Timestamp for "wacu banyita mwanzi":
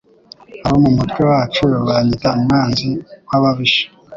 1.31-2.89